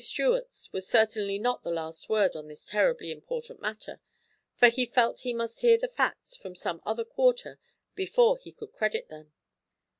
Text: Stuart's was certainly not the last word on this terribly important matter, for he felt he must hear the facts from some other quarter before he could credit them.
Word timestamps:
Stuart's 0.03 0.73
was 0.73 0.87
certainly 0.89 1.37
not 1.37 1.61
the 1.61 1.69
last 1.69 2.09
word 2.09 2.35
on 2.35 2.47
this 2.47 2.65
terribly 2.65 3.11
important 3.11 3.61
matter, 3.61 4.01
for 4.55 4.67
he 4.69 4.83
felt 4.83 5.19
he 5.19 5.31
must 5.31 5.59
hear 5.59 5.77
the 5.77 5.87
facts 5.87 6.35
from 6.35 6.55
some 6.55 6.81
other 6.87 7.05
quarter 7.05 7.59
before 7.93 8.39
he 8.39 8.51
could 8.51 8.73
credit 8.73 9.09
them. 9.09 9.31